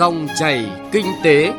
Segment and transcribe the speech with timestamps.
[0.00, 1.52] Dòng chảy kinh tế.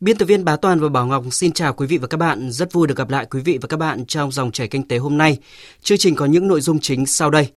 [0.00, 2.50] Biên tập viên Bá Toàn và Bảo Ngọc xin chào quý vị và các bạn.
[2.50, 4.98] Rất vui được gặp lại quý vị và các bạn trong dòng chảy kinh tế
[4.98, 5.38] hôm nay.
[5.82, 7.48] Chương trình có những nội dung chính sau đây.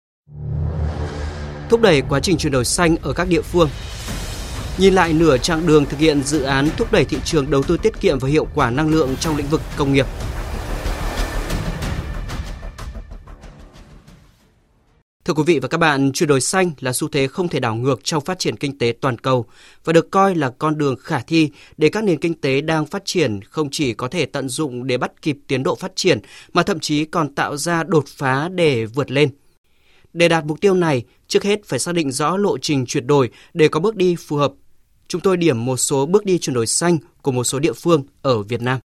[1.69, 3.69] Thúc đẩy quá trình chuyển đổi xanh ở các địa phương.
[4.77, 7.77] Nhìn lại nửa chặng đường thực hiện dự án thúc đẩy thị trường đầu tư
[7.77, 10.05] tiết kiệm và hiệu quả năng lượng trong lĩnh vực công nghiệp.
[15.31, 17.75] Thưa quý vị và các bạn, chuyển đổi xanh là xu thế không thể đảo
[17.75, 19.45] ngược trong phát triển kinh tế toàn cầu
[19.83, 23.05] và được coi là con đường khả thi để các nền kinh tế đang phát
[23.05, 26.19] triển không chỉ có thể tận dụng để bắt kịp tiến độ phát triển
[26.53, 29.29] mà thậm chí còn tạo ra đột phá để vượt lên.
[30.13, 33.29] Để đạt mục tiêu này, trước hết phải xác định rõ lộ trình chuyển đổi
[33.53, 34.53] để có bước đi phù hợp.
[35.07, 38.03] Chúng tôi điểm một số bước đi chuyển đổi xanh của một số địa phương
[38.21, 38.79] ở Việt Nam.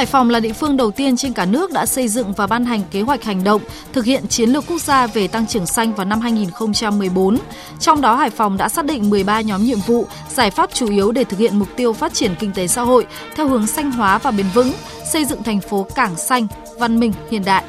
[0.00, 2.64] Hải Phòng là địa phương đầu tiên trên cả nước đã xây dựng và ban
[2.64, 5.94] hành kế hoạch hành động thực hiện chiến lược quốc gia về tăng trưởng xanh
[5.94, 7.38] vào năm 2014.
[7.80, 11.12] Trong đó Hải Phòng đã xác định 13 nhóm nhiệm vụ, giải pháp chủ yếu
[11.12, 14.18] để thực hiện mục tiêu phát triển kinh tế xã hội theo hướng xanh hóa
[14.18, 14.72] và bền vững,
[15.12, 16.46] xây dựng thành phố cảng xanh,
[16.78, 17.64] văn minh, hiện đại.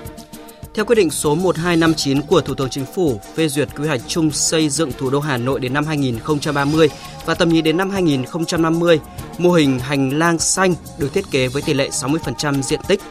[0.73, 4.31] Theo quyết định số 1259 của Thủ tướng Chính phủ phê duyệt quy hoạch chung
[4.31, 6.89] xây dựng thủ đô Hà Nội đến năm 2030
[7.25, 9.00] và tầm nhìn đến năm 2050,
[9.38, 13.02] mô hình hành lang xanh được thiết kế với tỷ lệ 60% diện tích.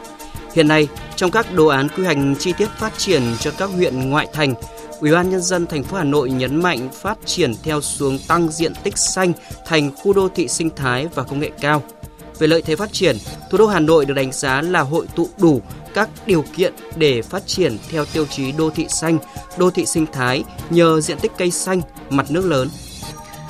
[0.53, 4.09] Hiện nay, trong các đồ án quy hoạch chi tiết phát triển cho các huyện
[4.09, 4.53] ngoại thành,
[4.99, 8.51] Ủy ban nhân dân thành phố Hà Nội nhấn mạnh phát triển theo xuống tăng
[8.51, 9.33] diện tích xanh
[9.65, 11.83] thành khu đô thị sinh thái và công nghệ cao.
[12.39, 13.17] Về lợi thế phát triển,
[13.49, 15.61] thủ đô Hà Nội được đánh giá là hội tụ đủ
[15.93, 19.17] các điều kiện để phát triển theo tiêu chí đô thị xanh,
[19.57, 22.69] đô thị sinh thái nhờ diện tích cây xanh, mặt nước lớn.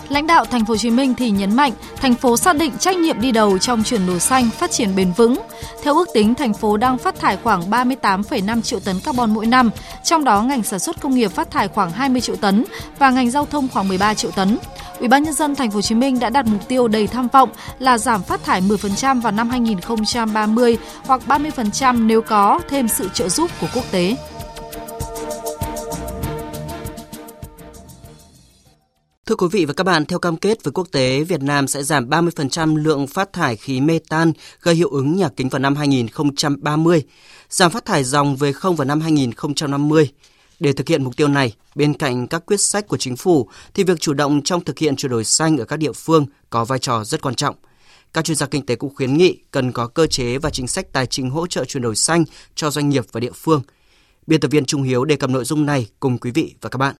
[0.09, 2.97] Lãnh đạo thành phố Hồ Chí Minh thì nhấn mạnh, thành phố xác định trách
[2.97, 5.35] nhiệm đi đầu trong chuyển đổi xanh, phát triển bền vững.
[5.83, 9.69] Theo ước tính, thành phố đang phát thải khoảng 38,5 triệu tấn carbon mỗi năm,
[10.03, 12.65] trong đó ngành sản xuất công nghiệp phát thải khoảng 20 triệu tấn
[12.99, 14.57] và ngành giao thông khoảng 13 triệu tấn.
[14.99, 17.27] Ủy ban nhân dân thành phố Hồ Chí Minh đã đặt mục tiêu đầy tham
[17.27, 17.49] vọng
[17.79, 23.29] là giảm phát thải 10% vào năm 2030 hoặc 30% nếu có thêm sự trợ
[23.29, 24.15] giúp của quốc tế.
[29.31, 31.83] Thưa quý vị và các bạn, theo cam kết với quốc tế, Việt Nam sẽ
[31.83, 34.31] giảm 30% lượng phát thải khí metan
[34.61, 37.03] gây hiệu ứng nhà kính vào năm 2030,
[37.49, 40.09] giảm phát thải dòng về không vào năm 2050.
[40.59, 43.83] Để thực hiện mục tiêu này, bên cạnh các quyết sách của chính phủ thì
[43.83, 46.79] việc chủ động trong thực hiện chuyển đổi xanh ở các địa phương có vai
[46.79, 47.55] trò rất quan trọng.
[48.13, 50.93] Các chuyên gia kinh tế cũng khuyến nghị cần có cơ chế và chính sách
[50.93, 52.23] tài chính hỗ trợ chuyển đổi xanh
[52.55, 53.61] cho doanh nghiệp và địa phương.
[54.27, 56.77] Biên tập viên Trung Hiếu đề cập nội dung này cùng quý vị và các
[56.77, 56.95] bạn.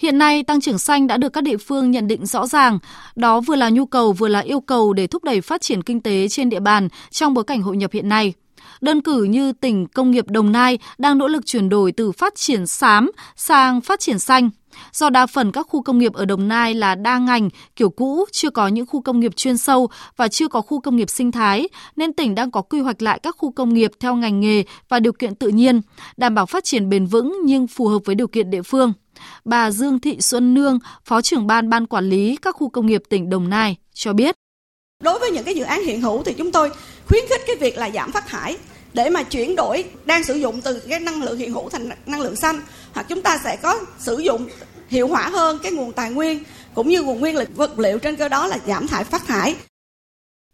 [0.00, 2.78] Hiện nay, tăng trưởng xanh đã được các địa phương nhận định rõ ràng.
[3.16, 6.00] Đó vừa là nhu cầu vừa là yêu cầu để thúc đẩy phát triển kinh
[6.00, 8.32] tế trên địa bàn trong bối cảnh hội nhập hiện nay.
[8.80, 12.34] Đơn cử như tỉnh công nghiệp Đồng Nai đang nỗ lực chuyển đổi từ phát
[12.34, 14.50] triển xám sang phát triển xanh.
[14.92, 18.24] Do đa phần các khu công nghiệp ở Đồng Nai là đa ngành, kiểu cũ,
[18.32, 21.32] chưa có những khu công nghiệp chuyên sâu và chưa có khu công nghiệp sinh
[21.32, 24.64] thái, nên tỉnh đang có quy hoạch lại các khu công nghiệp theo ngành nghề
[24.88, 25.80] và điều kiện tự nhiên,
[26.16, 28.92] đảm bảo phát triển bền vững nhưng phù hợp với điều kiện địa phương.
[29.44, 33.02] Bà Dương Thị Xuân Nương, Phó trưởng ban ban quản lý các khu công nghiệp
[33.08, 34.34] tỉnh Đồng Nai cho biết.
[35.02, 36.70] Đối với những cái dự án hiện hữu thì chúng tôi
[37.10, 38.56] khuyến khích cái việc là giảm phát thải
[38.92, 42.20] để mà chuyển đổi đang sử dụng từ cái năng lượng hiện hữu thành năng
[42.20, 42.60] lượng xanh
[42.92, 44.48] hoặc chúng ta sẽ có sử dụng
[44.88, 46.42] hiệu quả hơn cái nguồn tài nguyên
[46.74, 49.56] cũng như nguồn nguyên liệu vật liệu trên cơ đó là giảm thải phát thải.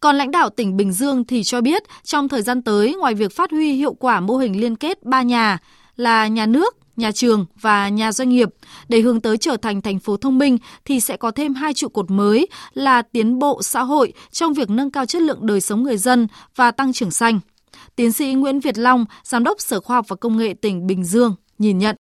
[0.00, 3.36] Còn lãnh đạo tỉnh Bình Dương thì cho biết trong thời gian tới ngoài việc
[3.36, 5.58] phát huy hiệu quả mô hình liên kết ba nhà
[5.96, 8.48] là nhà nước, nhà trường và nhà doanh nghiệp
[8.88, 11.88] để hướng tới trở thành thành phố thông minh thì sẽ có thêm hai trụ
[11.88, 15.82] cột mới là tiến bộ xã hội trong việc nâng cao chất lượng đời sống
[15.82, 16.26] người dân
[16.56, 17.40] và tăng trưởng xanh.
[17.96, 21.04] Tiến sĩ Nguyễn Việt Long, Giám đốc Sở Khoa học và Công nghệ tỉnh Bình
[21.04, 21.96] Dương, nhìn nhận.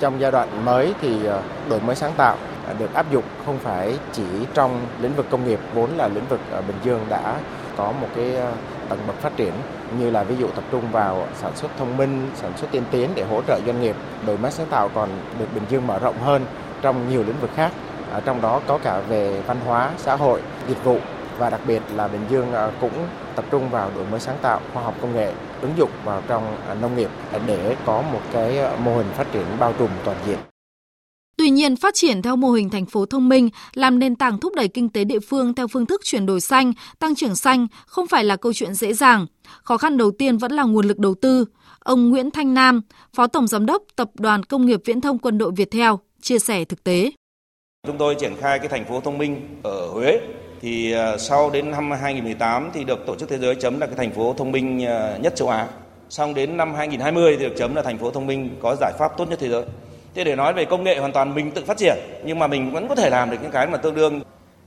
[0.00, 2.38] Trong giai đoạn mới thì ờ, đổi mới sáng tạo
[2.78, 4.22] được áp dụng không phải chỉ
[4.54, 7.40] trong lĩnh vực công nghiệp vốn là lĩnh vực ở Bình Dương đã
[7.76, 8.54] có một cái ờ,
[8.88, 9.52] tầng bậc phát triển
[9.98, 13.10] như là ví dụ tập trung vào sản xuất thông minh, sản xuất tiên tiến
[13.14, 13.96] để hỗ trợ doanh nghiệp.
[14.26, 15.08] Đổi mới sáng tạo còn
[15.38, 16.46] được Bình Dương mở rộng hơn
[16.82, 17.72] trong nhiều lĩnh vực khác,
[18.10, 20.98] ở trong đó có cả về văn hóa, xã hội, dịch vụ
[21.38, 24.60] và đặc biệt là Bình Dương à, cũng tập trung vào đổi mới sáng tạo,
[24.74, 27.10] khoa học công nghệ, ứng dụng vào trong à, nông nghiệp
[27.46, 30.38] để có một cái mô hình phát triển bao trùm toàn diện.
[31.38, 34.52] Tuy nhiên, phát triển theo mô hình thành phố thông minh làm nền tảng thúc
[34.54, 38.06] đẩy kinh tế địa phương theo phương thức chuyển đổi xanh, tăng trưởng xanh không
[38.06, 39.26] phải là câu chuyện dễ dàng.
[39.62, 41.44] Khó khăn đầu tiên vẫn là nguồn lực đầu tư.
[41.80, 42.80] Ông Nguyễn Thanh Nam,
[43.16, 46.38] Phó Tổng Giám đốc Tập đoàn Công nghiệp Viễn thông Quân đội Việt Theo, chia
[46.38, 47.10] sẻ thực tế.
[47.86, 50.20] Chúng tôi triển khai cái thành phố thông minh ở Huế
[50.60, 53.96] thì à, sau đến năm 2018 thì được Tổ chức Thế giới chấm là cái
[53.96, 55.68] thành phố thông minh à, nhất châu Á.
[56.08, 59.12] Xong đến năm 2020 thì được chấm là thành phố thông minh có giải pháp
[59.18, 59.64] tốt nhất thế giới.
[60.14, 62.70] Thế để nói về công nghệ hoàn toàn mình tự phát triển nhưng mà mình
[62.70, 64.20] vẫn có thể làm được những cái mà tương đương.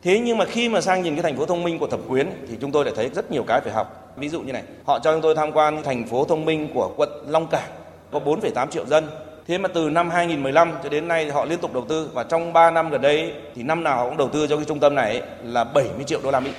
[0.04, 2.30] Thế nhưng mà khi mà sang nhìn cái thành phố thông minh của Thẩm Quyến
[2.50, 4.14] thì chúng tôi lại thấy rất nhiều cái phải học.
[4.18, 6.92] Ví dụ như này, họ cho chúng tôi tham quan thành phố thông minh của
[6.98, 7.70] quận Long Cảng
[8.12, 9.08] có 4,8 triệu dân.
[9.48, 12.54] Thế mà từ năm 2015 cho đến nay họ liên tục đầu tư và trong
[12.54, 14.96] 3 năm gần đây thì năm nào họ cũng đầu tư cho cái trung tâm
[14.96, 16.52] này là 70 triệu đô la Mỹ.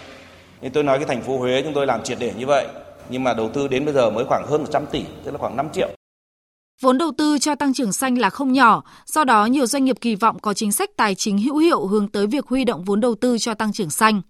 [0.61, 2.67] Nên tôi nói cái thành phố Huế chúng tôi làm triệt để như vậy
[3.09, 5.57] nhưng mà đầu tư đến bây giờ mới khoảng hơn 100 tỷ, tức là khoảng
[5.57, 5.89] 5 triệu.
[6.81, 9.97] Vốn đầu tư cho tăng trưởng xanh là không nhỏ, do đó nhiều doanh nghiệp
[10.01, 13.01] kỳ vọng có chính sách tài chính hữu hiệu hướng tới việc huy động vốn
[13.01, 14.23] đầu tư cho tăng trưởng xanh.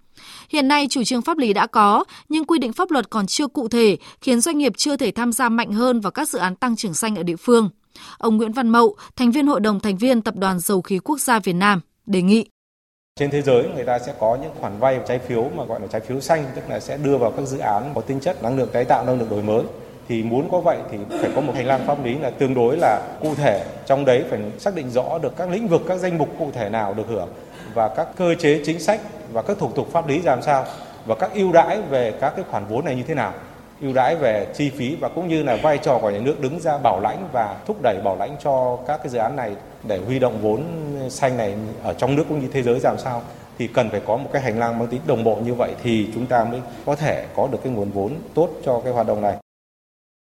[0.49, 3.47] Hiện nay chủ trương pháp lý đã có, nhưng quy định pháp luật còn chưa
[3.47, 6.57] cụ thể, khiến doanh nghiệp chưa thể tham gia mạnh hơn vào các dự án
[6.57, 7.71] tăng trưởng xanh ở địa phương.
[8.19, 11.21] Ông Nguyễn Văn Mậu, thành viên Hội đồng thành viên Tập đoàn Dầu khí Quốc
[11.21, 12.47] gia Việt Nam, đề nghị
[13.17, 15.87] trên thế giới người ta sẽ có những khoản vay trái phiếu mà gọi là
[15.87, 18.57] trái phiếu xanh, tức là sẽ đưa vào các dự án có tính chất năng
[18.57, 19.63] lượng tái tạo, năng lượng đổi mới.
[20.13, 22.77] Thì muốn có vậy thì phải có một hành lang pháp lý là tương đối
[22.77, 23.65] là cụ thể.
[23.87, 26.69] Trong đấy phải xác định rõ được các lĩnh vực, các danh mục cụ thể
[26.69, 27.29] nào được hưởng
[27.75, 29.01] và các cơ chế chính sách
[29.33, 30.65] và các thủ tục pháp lý làm sao
[31.07, 33.33] và các ưu đãi về các cái khoản vốn này như thế nào
[33.81, 36.61] ưu đãi về chi phí và cũng như là vai trò của nhà nước đứng
[36.61, 39.57] ra bảo lãnh và thúc đẩy bảo lãnh cho các cái dự án này
[39.89, 40.65] để huy động vốn
[41.09, 43.23] xanh này ở trong nước cũng như thế giới làm sao
[43.59, 46.09] thì cần phải có một cái hành lang mang tính đồng bộ như vậy thì
[46.15, 49.21] chúng ta mới có thể có được cái nguồn vốn tốt cho cái hoạt động
[49.21, 49.42] này.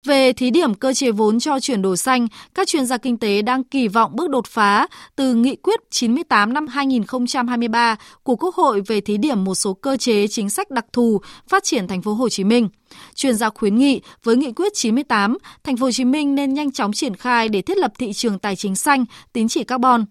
[0.06, 3.42] Về thí điểm cơ chế vốn cho chuyển đổi xanh, các chuyên gia kinh tế
[3.42, 8.82] đang kỳ vọng bước đột phá từ nghị quyết 98 năm 2023 của Quốc hội
[8.88, 12.14] về thí điểm một số cơ chế chính sách đặc thù phát triển thành phố
[12.14, 12.70] Hồ Chí Minh.
[13.16, 16.72] Chuyên gia khuyến nghị với nghị quyết 98, thành phố Hồ Chí Minh nên nhanh
[16.72, 20.06] chóng triển khai để thiết lập thị trường tài chính xanh, tín chỉ carbon.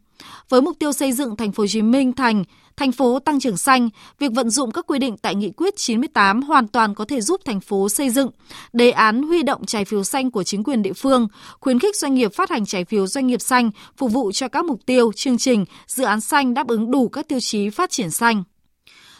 [0.48, 2.44] Với mục tiêu xây dựng thành phố Hồ Chí Minh thành
[2.78, 3.88] thành phố tăng trưởng xanh,
[4.18, 7.40] việc vận dụng các quy định tại nghị quyết 98 hoàn toàn có thể giúp
[7.44, 8.30] thành phố xây dựng
[8.72, 11.28] đề án huy động trái phiếu xanh của chính quyền địa phương,
[11.60, 14.64] khuyến khích doanh nghiệp phát hành trái phiếu doanh nghiệp xanh phục vụ cho các
[14.64, 18.10] mục tiêu, chương trình, dự án xanh đáp ứng đủ các tiêu chí phát triển
[18.10, 18.44] xanh.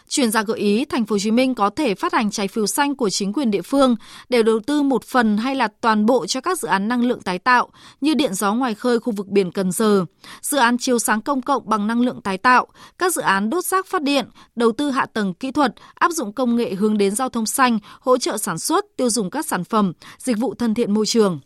[0.09, 2.67] Chuyên gia gợi ý thành phố Hồ Chí Minh có thể phát hành trái phiếu
[2.67, 3.95] xanh của chính quyền địa phương
[4.29, 7.21] để đầu tư một phần hay là toàn bộ cho các dự án năng lượng
[7.21, 7.69] tái tạo
[8.01, 10.05] như điện gió ngoài khơi khu vực biển Cần Giờ,
[10.41, 12.67] dự án chiếu sáng công cộng bằng năng lượng tái tạo,
[12.97, 14.25] các dự án đốt rác phát điện,
[14.55, 17.79] đầu tư hạ tầng kỹ thuật, áp dụng công nghệ hướng đến giao thông xanh,
[17.99, 21.39] hỗ trợ sản xuất, tiêu dùng các sản phẩm, dịch vụ thân thiện môi trường.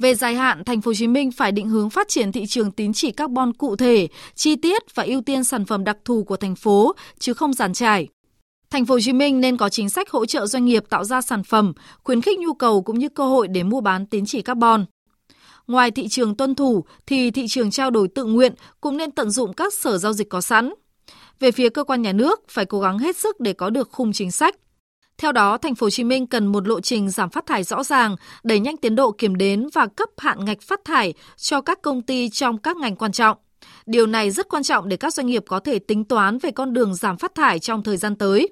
[0.00, 2.72] Về dài hạn, thành phố Hồ Chí Minh phải định hướng phát triển thị trường
[2.72, 6.36] tín chỉ carbon cụ thể, chi tiết và ưu tiên sản phẩm đặc thù của
[6.36, 8.08] thành phố chứ không giàn trải.
[8.70, 11.20] Thành phố Hồ Chí Minh nên có chính sách hỗ trợ doanh nghiệp tạo ra
[11.20, 11.72] sản phẩm,
[12.04, 14.84] khuyến khích nhu cầu cũng như cơ hội để mua bán tín chỉ carbon.
[15.66, 19.30] Ngoài thị trường tuân thủ thì thị trường trao đổi tự nguyện cũng nên tận
[19.30, 20.74] dụng các sở giao dịch có sẵn.
[21.40, 24.12] Về phía cơ quan nhà nước phải cố gắng hết sức để có được khung
[24.12, 24.56] chính sách,
[25.20, 27.84] theo đó, thành phố Hồ Chí Minh cần một lộ trình giảm phát thải rõ
[27.84, 31.82] ràng, đẩy nhanh tiến độ kiểm đếm và cấp hạn ngạch phát thải cho các
[31.82, 33.36] công ty trong các ngành quan trọng.
[33.86, 36.72] Điều này rất quan trọng để các doanh nghiệp có thể tính toán về con
[36.72, 38.48] đường giảm phát thải trong thời gian tới.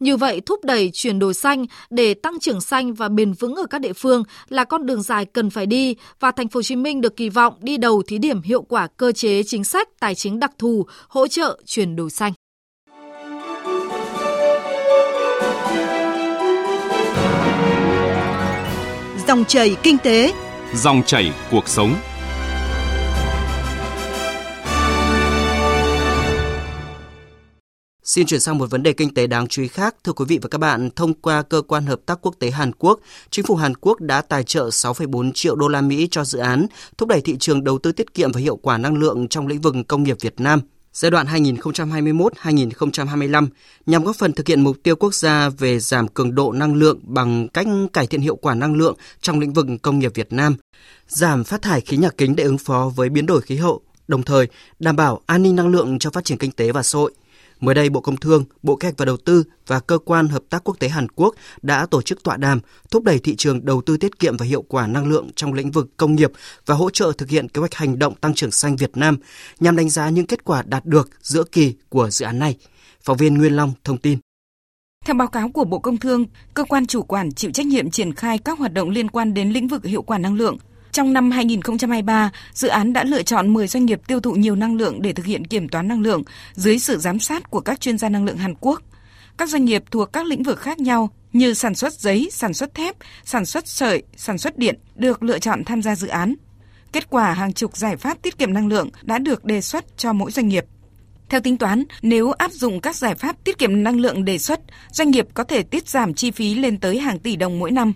[0.00, 3.66] Như vậy, thúc đẩy chuyển đổi xanh để tăng trưởng xanh và bền vững ở
[3.66, 6.76] các địa phương là con đường dài cần phải đi và thành phố Hồ Chí
[6.76, 10.14] Minh được kỳ vọng đi đầu thí điểm hiệu quả cơ chế chính sách tài
[10.14, 12.32] chính đặc thù hỗ trợ chuyển đổi xanh.
[19.30, 20.32] Dòng chảy kinh tế,
[20.74, 21.94] dòng chảy cuộc sống.
[28.02, 29.96] Xin chuyển sang một vấn đề kinh tế đáng chú ý khác.
[30.04, 32.72] Thưa quý vị và các bạn, thông qua cơ quan hợp tác quốc tế Hàn
[32.72, 36.38] Quốc, chính phủ Hàn Quốc đã tài trợ 6,4 triệu đô la Mỹ cho dự
[36.38, 36.66] án
[36.98, 39.60] thúc đẩy thị trường đầu tư tiết kiệm và hiệu quả năng lượng trong lĩnh
[39.60, 40.60] vực công nghiệp Việt Nam
[40.92, 43.48] giai đoạn 2021-2025
[43.86, 46.98] nhằm góp phần thực hiện mục tiêu quốc gia về giảm cường độ năng lượng
[47.02, 50.56] bằng cách cải thiện hiệu quả năng lượng trong lĩnh vực công nghiệp Việt Nam,
[51.08, 54.22] giảm phát thải khí nhà kính để ứng phó với biến đổi khí hậu, đồng
[54.22, 54.46] thời
[54.78, 57.12] đảm bảo an ninh năng lượng cho phát triển kinh tế và xã hội.
[57.60, 60.42] Mới đây, Bộ Công Thương, Bộ Kế hoạch và Đầu tư và Cơ quan Hợp
[60.50, 63.82] tác Quốc tế Hàn Quốc đã tổ chức tọa đàm thúc đẩy thị trường đầu
[63.86, 66.32] tư tiết kiệm và hiệu quả năng lượng trong lĩnh vực công nghiệp
[66.66, 69.16] và hỗ trợ thực hiện kế hoạch hành động tăng trưởng xanh Việt Nam
[69.60, 72.56] nhằm đánh giá những kết quả đạt được giữa kỳ của dự án này.
[73.02, 74.18] Phóng viên Nguyên Long thông tin.
[75.04, 78.14] Theo báo cáo của Bộ Công Thương, cơ quan chủ quản chịu trách nhiệm triển
[78.14, 80.58] khai các hoạt động liên quan đến lĩnh vực hiệu quả năng lượng–
[80.92, 84.76] trong năm 2023, dự án đã lựa chọn 10 doanh nghiệp tiêu thụ nhiều năng
[84.76, 86.22] lượng để thực hiện kiểm toán năng lượng
[86.54, 88.82] dưới sự giám sát của các chuyên gia năng lượng Hàn Quốc.
[89.36, 92.74] Các doanh nghiệp thuộc các lĩnh vực khác nhau như sản xuất giấy, sản xuất
[92.74, 96.34] thép, sản xuất sợi, sản xuất điện được lựa chọn tham gia dự án.
[96.92, 100.12] Kết quả hàng chục giải pháp tiết kiệm năng lượng đã được đề xuất cho
[100.12, 100.64] mỗi doanh nghiệp.
[101.28, 104.60] Theo tính toán, nếu áp dụng các giải pháp tiết kiệm năng lượng đề xuất,
[104.90, 107.92] doanh nghiệp có thể tiết giảm chi phí lên tới hàng tỷ đồng mỗi năm.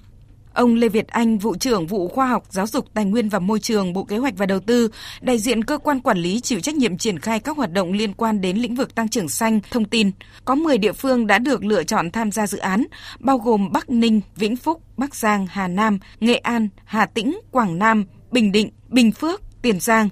[0.55, 3.61] Ông Lê Việt Anh, vụ trưởng vụ khoa học, giáo dục, tài nguyên và môi
[3.61, 4.89] trường, Bộ Kế hoạch và Đầu tư,
[5.21, 8.13] đại diện cơ quan quản lý chịu trách nhiệm triển khai các hoạt động liên
[8.13, 10.11] quan đến lĩnh vực tăng trưởng xanh, thông tin.
[10.45, 12.85] Có 10 địa phương đã được lựa chọn tham gia dự án,
[13.19, 17.79] bao gồm Bắc Ninh, Vĩnh Phúc, Bắc Giang, Hà Nam, Nghệ An, Hà Tĩnh, Quảng
[17.79, 20.09] Nam, Bình Định, Bình Phước, Tiền Giang.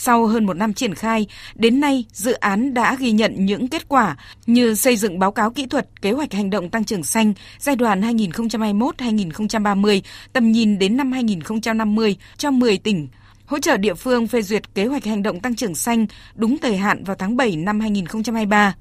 [0.00, 3.88] Sau hơn một năm triển khai, đến nay dự án đã ghi nhận những kết
[3.88, 7.32] quả như xây dựng báo cáo kỹ thuật kế hoạch hành động tăng trưởng xanh
[7.58, 10.00] giai đoạn 2021-2030,
[10.32, 13.08] tầm nhìn đến năm 2050 cho 10 tỉnh,
[13.46, 16.76] hỗ trợ địa phương phê duyệt kế hoạch hành động tăng trưởng xanh đúng thời
[16.76, 18.74] hạn vào tháng 7 năm 2023.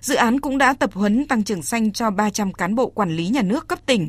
[0.00, 3.28] Dự án cũng đã tập huấn tăng trưởng xanh cho 300 cán bộ quản lý
[3.28, 4.08] nhà nước cấp tỉnh.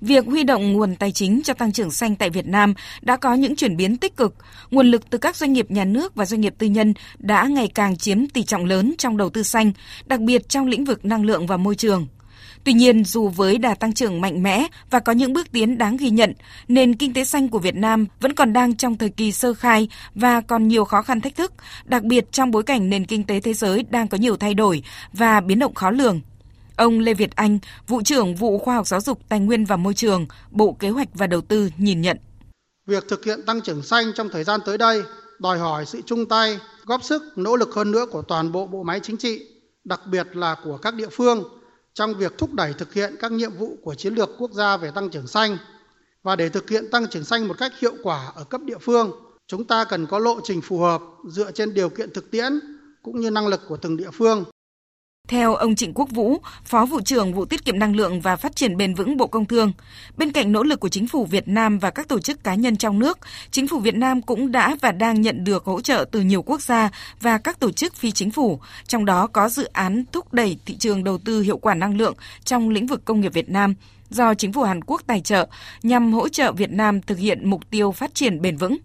[0.00, 3.34] Việc huy động nguồn tài chính cho tăng trưởng xanh tại Việt Nam đã có
[3.34, 4.34] những chuyển biến tích cực.
[4.70, 7.68] Nguồn lực từ các doanh nghiệp nhà nước và doanh nghiệp tư nhân đã ngày
[7.74, 9.72] càng chiếm tỷ trọng lớn trong đầu tư xanh,
[10.06, 12.06] đặc biệt trong lĩnh vực năng lượng và môi trường.
[12.64, 15.96] Tuy nhiên, dù với đà tăng trưởng mạnh mẽ và có những bước tiến đáng
[15.96, 16.32] ghi nhận,
[16.68, 19.88] nền kinh tế xanh của Việt Nam vẫn còn đang trong thời kỳ sơ khai
[20.14, 21.52] và còn nhiều khó khăn thách thức,
[21.84, 24.82] đặc biệt trong bối cảnh nền kinh tế thế giới đang có nhiều thay đổi
[25.12, 26.20] và biến động khó lường.
[26.78, 29.94] Ông Lê Việt Anh, vụ trưởng vụ khoa học giáo dục, tài nguyên và môi
[29.94, 32.16] trường, Bộ Kế hoạch và Đầu tư nhìn nhận.
[32.86, 35.02] Việc thực hiện tăng trưởng xanh trong thời gian tới đây
[35.38, 38.82] đòi hỏi sự chung tay, góp sức, nỗ lực hơn nữa của toàn bộ bộ
[38.82, 39.46] máy chính trị,
[39.84, 41.44] đặc biệt là của các địa phương
[41.94, 44.90] trong việc thúc đẩy thực hiện các nhiệm vụ của chiến lược quốc gia về
[44.94, 45.56] tăng trưởng xanh.
[46.22, 49.12] Và để thực hiện tăng trưởng xanh một cách hiệu quả ở cấp địa phương,
[49.46, 52.60] chúng ta cần có lộ trình phù hợp dựa trên điều kiện thực tiễn
[53.02, 54.44] cũng như năng lực của từng địa phương
[55.28, 58.56] theo ông Trịnh Quốc Vũ, Phó vụ trưởng vụ tiết kiệm năng lượng và phát
[58.56, 59.72] triển bền vững Bộ Công Thương,
[60.16, 62.76] bên cạnh nỗ lực của chính phủ Việt Nam và các tổ chức cá nhân
[62.76, 63.18] trong nước,
[63.50, 66.60] chính phủ Việt Nam cũng đã và đang nhận được hỗ trợ từ nhiều quốc
[66.60, 70.58] gia và các tổ chức phi chính phủ, trong đó có dự án thúc đẩy
[70.66, 73.74] thị trường đầu tư hiệu quả năng lượng trong lĩnh vực công nghiệp Việt Nam
[74.10, 75.46] do chính phủ Hàn Quốc tài trợ
[75.82, 78.76] nhằm hỗ trợ Việt Nam thực hiện mục tiêu phát triển bền vững.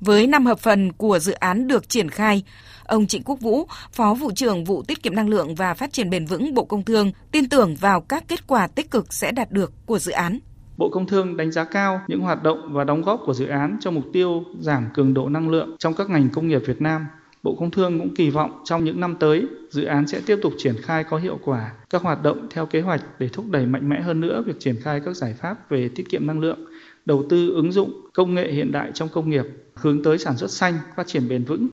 [0.00, 2.42] Với năm hợp phần của dự án được triển khai,
[2.86, 6.10] ông Trịnh Quốc Vũ, Phó vụ trưởng vụ tiết kiệm năng lượng và phát triển
[6.10, 9.52] bền vững Bộ Công Thương, tin tưởng vào các kết quả tích cực sẽ đạt
[9.52, 10.38] được của dự án.
[10.78, 13.76] Bộ Công Thương đánh giá cao những hoạt động và đóng góp của dự án
[13.80, 17.06] cho mục tiêu giảm cường độ năng lượng trong các ngành công nghiệp Việt Nam.
[17.42, 20.52] Bộ Công Thương cũng kỳ vọng trong những năm tới, dự án sẽ tiếp tục
[20.58, 23.88] triển khai có hiệu quả các hoạt động theo kế hoạch để thúc đẩy mạnh
[23.88, 26.58] mẽ hơn nữa việc triển khai các giải pháp về tiết kiệm năng lượng,
[27.04, 30.50] đầu tư ứng dụng công nghệ hiện đại trong công nghiệp, hướng tới sản xuất
[30.50, 31.68] xanh, phát triển bền vững.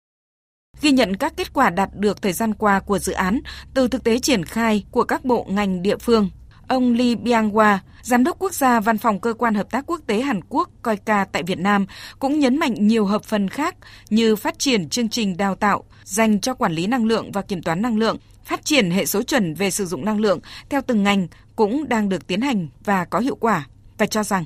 [0.81, 3.39] Ghi nhận các kết quả đạt được thời gian qua của dự án
[3.73, 6.29] từ thực tế triển khai của các bộ ngành địa phương,
[6.67, 10.21] ông Lee Byung-hwa, Giám đốc quốc gia Văn phòng Cơ quan Hợp tác Quốc tế
[10.21, 11.85] Hàn Quốc COICA tại Việt Nam,
[12.19, 13.75] cũng nhấn mạnh nhiều hợp phần khác
[14.09, 17.61] như phát triển chương trình đào tạo dành cho quản lý năng lượng và kiểm
[17.61, 20.39] toán năng lượng, phát triển hệ số chuẩn về sử dụng năng lượng
[20.69, 24.45] theo từng ngành cũng đang được tiến hành và có hiệu quả và cho rằng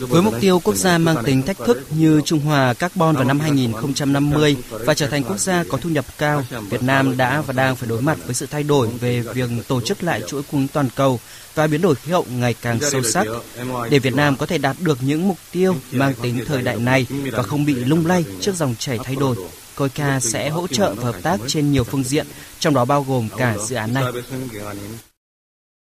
[0.00, 3.40] với mục tiêu quốc gia mang tính thách thức như Trung Hòa carbon vào năm
[3.40, 7.76] 2050 và trở thành quốc gia có thu nhập cao, Việt Nam đã và đang
[7.76, 10.88] phải đối mặt với sự thay đổi về việc tổ chức lại chuỗi cung toàn
[10.94, 11.20] cầu
[11.54, 13.26] và biến đổi khí hậu ngày càng sâu sắc.
[13.90, 17.06] Để Việt Nam có thể đạt được những mục tiêu mang tính thời đại này
[17.32, 19.36] và không bị lung lay trước dòng chảy thay đổi,
[19.76, 22.26] COICA sẽ hỗ trợ và hợp tác trên nhiều phương diện,
[22.58, 24.04] trong đó bao gồm cả dự án này.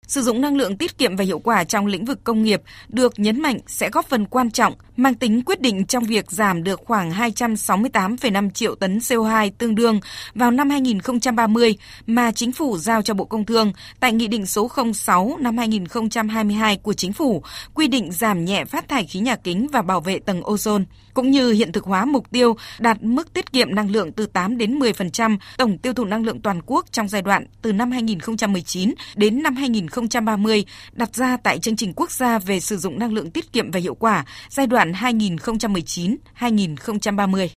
[0.06, 3.18] Sử dụng năng lượng tiết kiệm và hiệu quả trong lĩnh vực công nghiệp được
[3.18, 6.80] nhấn mạnh sẽ góp phần quan trọng, mang tính quyết định trong việc giảm được
[6.84, 10.00] khoảng 268,5 triệu tấn CO2 tương đương
[10.34, 14.70] vào năm 2030 mà chính phủ giao cho Bộ Công Thương tại Nghị định số
[14.94, 17.42] 06 năm 2022 của chính phủ
[17.74, 21.30] quy định giảm nhẹ phát thải khí nhà kính và bảo vệ tầng ozone, cũng
[21.30, 24.78] như hiện thực hóa mục tiêu đạt mức tiết kiệm năng lượng từ 8 đến
[24.78, 29.42] 10% tổng tiêu thụ năng lượng toàn quốc trong giai đoạn từ năm 2019 đến
[29.42, 33.30] năm 2020 2030 đặt ra tại chương trình quốc gia về sử dụng năng lượng
[33.30, 37.48] tiết kiệm và hiệu quả giai đoạn 2019-2030.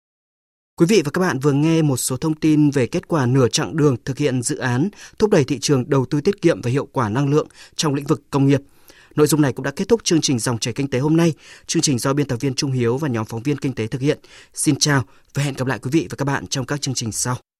[0.76, 3.48] Quý vị và các bạn vừa nghe một số thông tin về kết quả nửa
[3.48, 6.70] chặng đường thực hiện dự án thúc đẩy thị trường đầu tư tiết kiệm và
[6.70, 8.60] hiệu quả năng lượng trong lĩnh vực công nghiệp.
[9.16, 11.32] Nội dung này cũng đã kết thúc chương trình dòng chảy kinh tế hôm nay.
[11.66, 14.00] Chương trình do biên tập viên Trung Hiếu và nhóm phóng viên kinh tế thực
[14.00, 14.18] hiện.
[14.54, 15.04] Xin chào
[15.34, 17.36] và hẹn gặp lại quý vị và các bạn trong các chương trình sau.